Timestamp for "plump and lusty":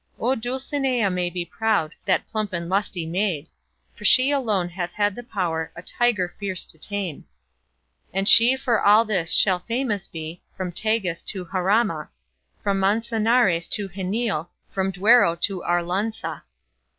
2.31-3.05